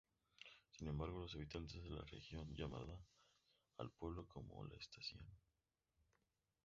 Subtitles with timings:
[0.71, 2.97] Sin embargo, los habitantes de la región llamaban
[3.77, 5.23] al pueblo como la estación.